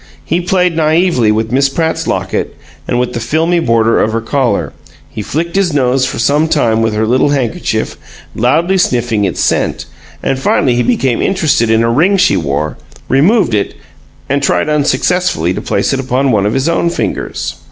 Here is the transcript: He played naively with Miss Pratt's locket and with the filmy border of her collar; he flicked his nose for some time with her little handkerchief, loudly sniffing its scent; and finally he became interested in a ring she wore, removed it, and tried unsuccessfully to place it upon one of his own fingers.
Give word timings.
He 0.25 0.41
played 0.41 0.75
naively 0.75 1.31
with 1.31 1.51
Miss 1.51 1.69
Pratt's 1.69 2.07
locket 2.07 2.55
and 2.87 2.99
with 2.99 3.13
the 3.13 3.19
filmy 3.19 3.59
border 3.59 4.01
of 4.01 4.13
her 4.13 4.19
collar; 4.19 4.73
he 5.07 5.21
flicked 5.21 5.55
his 5.55 5.73
nose 5.75 6.07
for 6.07 6.17
some 6.17 6.47
time 6.47 6.81
with 6.81 6.95
her 6.95 7.05
little 7.05 7.29
handkerchief, 7.29 7.97
loudly 8.35 8.79
sniffing 8.79 9.25
its 9.25 9.41
scent; 9.41 9.85
and 10.23 10.39
finally 10.39 10.73
he 10.73 10.81
became 10.81 11.21
interested 11.21 11.69
in 11.69 11.83
a 11.83 11.91
ring 11.91 12.17
she 12.17 12.35
wore, 12.35 12.79
removed 13.09 13.53
it, 13.53 13.75
and 14.27 14.41
tried 14.41 14.69
unsuccessfully 14.69 15.53
to 15.53 15.61
place 15.61 15.93
it 15.93 15.99
upon 15.99 16.31
one 16.31 16.47
of 16.47 16.55
his 16.55 16.67
own 16.67 16.89
fingers. 16.89 17.57